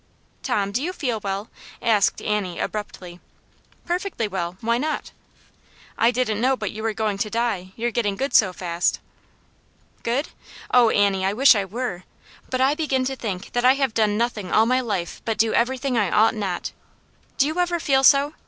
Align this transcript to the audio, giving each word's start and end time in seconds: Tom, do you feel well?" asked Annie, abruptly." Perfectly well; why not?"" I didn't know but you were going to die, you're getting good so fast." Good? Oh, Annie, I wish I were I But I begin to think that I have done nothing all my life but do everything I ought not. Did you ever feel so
Tom, 0.41 0.71
do 0.71 0.81
you 0.81 0.93
feel 0.93 1.19
well?" 1.19 1.51
asked 1.79 2.23
Annie, 2.23 2.57
abruptly." 2.59 3.19
Perfectly 3.85 4.27
well; 4.27 4.57
why 4.59 4.79
not?"" 4.79 5.11
I 5.99 6.09
didn't 6.09 6.41
know 6.41 6.57
but 6.57 6.71
you 6.71 6.81
were 6.81 6.95
going 6.95 7.19
to 7.19 7.29
die, 7.29 7.71
you're 7.75 7.91
getting 7.91 8.15
good 8.15 8.33
so 8.33 8.51
fast." 8.51 8.99
Good? 10.01 10.29
Oh, 10.71 10.89
Annie, 10.89 11.23
I 11.23 11.33
wish 11.33 11.53
I 11.53 11.65
were 11.65 11.97
I 12.01 12.39
But 12.49 12.61
I 12.61 12.73
begin 12.73 13.05
to 13.05 13.15
think 13.15 13.51
that 13.51 13.63
I 13.63 13.75
have 13.75 13.93
done 13.93 14.17
nothing 14.17 14.51
all 14.51 14.65
my 14.65 14.81
life 14.81 15.21
but 15.23 15.37
do 15.37 15.53
everything 15.53 15.99
I 15.99 16.09
ought 16.09 16.33
not. 16.33 16.71
Did 17.37 17.45
you 17.45 17.59
ever 17.59 17.79
feel 17.79 18.03
so 18.03 18.33